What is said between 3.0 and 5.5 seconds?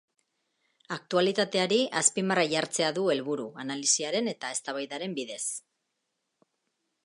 helburu, analisiaren eta eztabaidaren bidez.